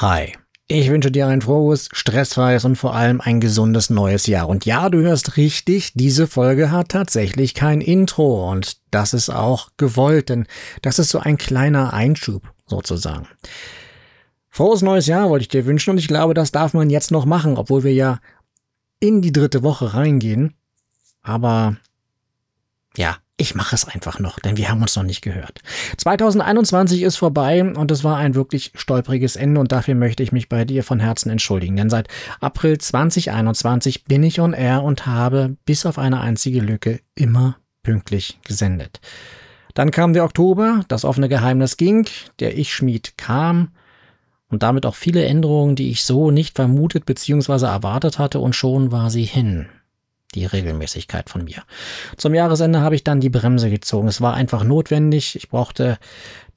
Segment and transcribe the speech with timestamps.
[0.00, 0.32] Hi.
[0.66, 4.48] Ich wünsche dir ein frohes, stressfreies und vor allem ein gesundes neues Jahr.
[4.48, 9.68] Und ja, du hörst richtig, diese Folge hat tatsächlich kein Intro und das ist auch
[9.76, 10.46] gewollt, denn
[10.80, 13.28] das ist so ein kleiner Einschub sozusagen.
[14.48, 17.26] Frohes neues Jahr wollte ich dir wünschen und ich glaube, das darf man jetzt noch
[17.26, 18.20] machen, obwohl wir ja
[19.00, 20.54] in die dritte Woche reingehen.
[21.20, 21.76] Aber
[22.96, 25.60] ja, ich mache es einfach noch, denn wir haben uns noch nicht gehört.
[25.96, 30.50] 2021 ist vorbei und es war ein wirklich stolpriges Ende und dafür möchte ich mich
[30.50, 32.08] bei dir von Herzen entschuldigen, denn seit
[32.40, 38.38] April 2021 bin ich on air und habe bis auf eine einzige Lücke immer pünktlich
[38.44, 39.00] gesendet.
[39.72, 42.06] Dann kam der Oktober, das offene Geheimnis ging,
[42.40, 43.68] der Ich-Schmied kam
[44.48, 47.64] und damit auch viele Änderungen, die ich so nicht vermutet bzw.
[47.64, 49.66] erwartet hatte und schon war sie hin
[50.34, 51.62] die Regelmäßigkeit von mir.
[52.16, 54.08] Zum Jahresende habe ich dann die Bremse gezogen.
[54.08, 55.36] Es war einfach notwendig.
[55.36, 55.98] Ich brauchte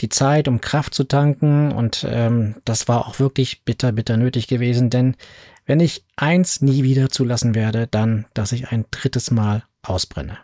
[0.00, 4.46] die Zeit, um Kraft zu tanken und ähm, das war auch wirklich bitter, bitter nötig
[4.46, 5.16] gewesen, denn
[5.64, 10.38] wenn ich eins nie wieder zulassen werde, dann, dass ich ein drittes Mal ausbrenne.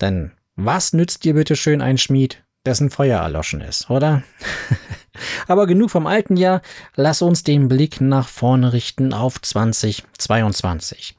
[0.00, 4.22] Denn was nützt dir bitte schön ein Schmied, dessen Feuer erloschen ist, oder?
[5.46, 6.62] Aber genug vom alten Jahr,
[6.96, 11.14] lass uns den Blick nach vorne richten auf 2022.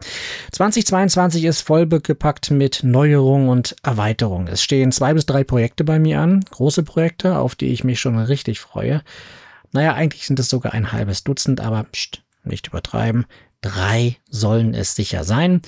[0.51, 4.47] 2022 ist vollgepackt mit Neuerungen und Erweiterungen.
[4.47, 7.99] Es stehen zwei bis drei Projekte bei mir an, große Projekte, auf die ich mich
[7.99, 9.03] schon richtig freue.
[9.71, 13.25] Naja, eigentlich sind es sogar ein halbes Dutzend, aber pst, nicht übertreiben.
[13.61, 15.61] Drei sollen es sicher sein.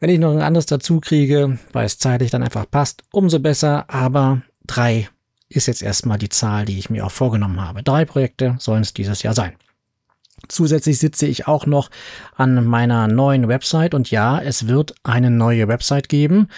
[0.00, 3.86] Wenn ich noch ein anderes dazu kriege, weil es zeitlich dann einfach passt, umso besser,
[3.88, 5.08] aber drei
[5.56, 7.82] ist jetzt erstmal die Zahl, die ich mir auch vorgenommen habe.
[7.82, 9.52] Drei Projekte sollen es dieses Jahr sein.
[10.48, 11.90] Zusätzlich sitze ich auch noch
[12.36, 16.48] an meiner neuen Website und ja, es wird eine neue Website geben.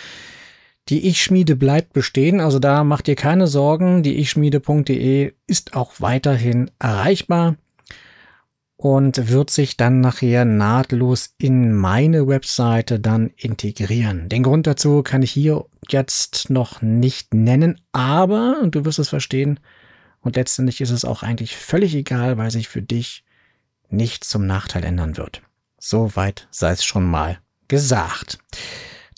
[0.88, 4.02] Die Ich-Schmiede bleibt bestehen, also da macht ihr keine Sorgen.
[4.02, 7.56] Die ichschmiede.de ist auch weiterhin erreichbar
[8.76, 14.28] und wird sich dann nachher nahtlos in meine Webseite dann integrieren.
[14.28, 19.60] Den Grund dazu kann ich hier jetzt noch nicht nennen, aber du wirst es verstehen
[20.20, 23.24] und letztendlich ist es auch eigentlich völlig egal, weil sich für dich
[23.88, 25.42] nichts zum Nachteil ändern wird.
[25.78, 28.38] Soweit sei es schon mal gesagt.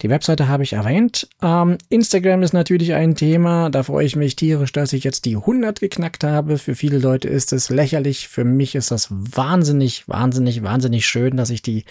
[0.02, 1.28] Die Webseite habe ich erwähnt.
[1.42, 3.68] Ähm, Instagram ist natürlich ein Thema.
[3.68, 6.58] Da freue ich mich tierisch, dass ich jetzt die 100 geknackt habe.
[6.58, 8.28] Für viele Leute ist es lächerlich.
[8.28, 11.84] Für mich ist das wahnsinnig, wahnsinnig, wahnsinnig schön, dass ich die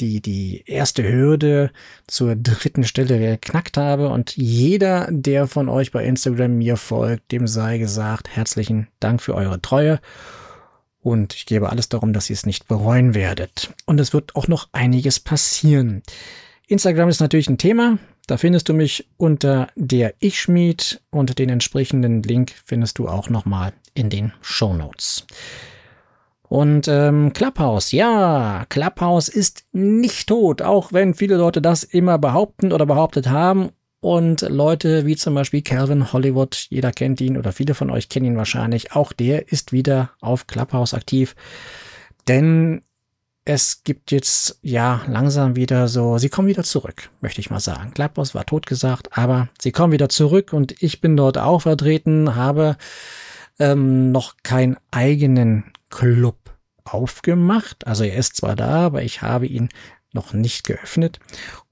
[0.00, 1.70] die, die erste Hürde
[2.06, 4.10] zur dritten Stelle geknackt habe.
[4.10, 9.34] Und jeder, der von euch bei Instagram mir folgt, dem sei gesagt, herzlichen Dank für
[9.34, 10.00] eure Treue.
[11.00, 13.72] Und ich gebe alles darum, dass ihr es nicht bereuen werdet.
[13.86, 16.02] Und es wird auch noch einiges passieren.
[16.66, 17.98] Instagram ist natürlich ein Thema.
[18.26, 23.72] Da findest du mich unter der Ich-Schmied und den entsprechenden Link findest du auch nochmal
[23.94, 25.26] in den Show Notes.
[26.48, 32.72] Und ähm, Clubhouse, ja, Clubhouse ist nicht tot, auch wenn viele Leute das immer behaupten
[32.72, 33.70] oder behauptet haben.
[34.00, 38.26] Und Leute wie zum Beispiel Calvin Hollywood, jeder kennt ihn oder viele von euch kennen
[38.26, 41.34] ihn wahrscheinlich, auch der ist wieder auf Clubhouse aktiv.
[42.28, 42.82] Denn
[43.46, 47.92] es gibt jetzt ja langsam wieder so, sie kommen wieder zurück, möchte ich mal sagen.
[47.94, 52.76] Gladbach war totgesagt, aber sie kommen wieder zurück und ich bin dort auch vertreten, habe
[53.60, 56.36] ähm, noch keinen eigenen Club
[56.84, 57.86] aufgemacht.
[57.86, 59.68] Also er ist zwar da, aber ich habe ihn
[60.12, 61.20] noch nicht geöffnet.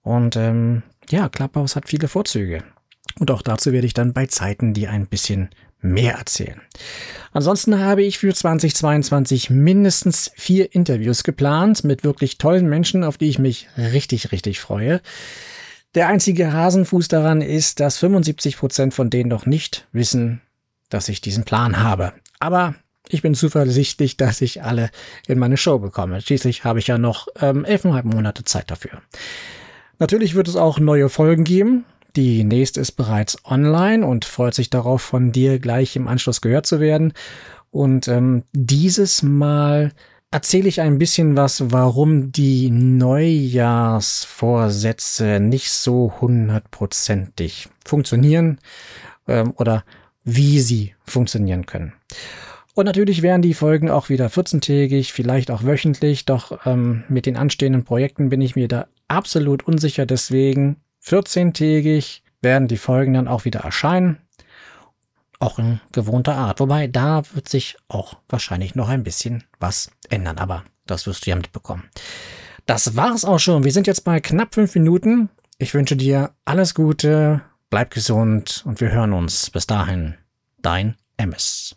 [0.00, 2.62] Und ähm, ja, Clubhouse hat viele Vorzüge.
[3.18, 5.50] Und auch dazu werde ich dann bei Zeiten die ein bisschen
[5.84, 6.60] mehr erzählen.
[7.32, 13.28] Ansonsten habe ich für 2022 mindestens vier Interviews geplant mit wirklich tollen Menschen, auf die
[13.28, 15.00] ich mich richtig, richtig freue.
[15.94, 20.40] Der einzige Hasenfuß daran ist, dass 75 Prozent von denen noch nicht wissen,
[20.88, 22.12] dass ich diesen Plan habe.
[22.40, 22.74] Aber
[23.08, 24.90] ich bin zuversichtlich, dass ich alle
[25.26, 26.20] in meine Show bekomme.
[26.20, 29.02] Schließlich habe ich ja noch ähm, elfeinhalb Monate Zeit dafür.
[29.98, 31.84] Natürlich wird es auch neue Folgen geben.
[32.16, 36.66] Die nächste ist bereits online und freut sich darauf, von dir gleich im Anschluss gehört
[36.66, 37.12] zu werden.
[37.70, 39.90] Und ähm, dieses Mal
[40.30, 48.60] erzähle ich ein bisschen was, warum die Neujahrsvorsätze nicht so hundertprozentig funktionieren
[49.26, 49.82] ähm, oder
[50.22, 51.94] wie sie funktionieren können.
[52.74, 57.36] Und natürlich wären die Folgen auch wieder 14-tägig, vielleicht auch wöchentlich, doch ähm, mit den
[57.36, 60.06] anstehenden Projekten bin ich mir da absolut unsicher.
[60.06, 64.18] Deswegen 14-tägig werden die Folgen dann auch wieder erscheinen.
[65.38, 66.60] Auch in gewohnter Art.
[66.60, 70.38] Wobei, da wird sich auch wahrscheinlich noch ein bisschen was ändern.
[70.38, 71.90] Aber das wirst du ja mitbekommen.
[72.66, 73.64] Das war's auch schon.
[73.64, 75.28] Wir sind jetzt bei knapp fünf Minuten.
[75.58, 79.50] Ich wünsche dir alles Gute, bleib gesund und wir hören uns.
[79.50, 80.14] Bis dahin,
[80.62, 81.76] dein MS.